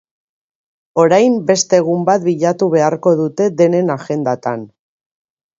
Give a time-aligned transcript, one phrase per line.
[1.03, 4.69] Orain beste egun bat bilatu beharko dute denen agendatan.